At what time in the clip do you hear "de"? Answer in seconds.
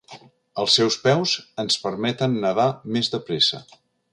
3.17-3.25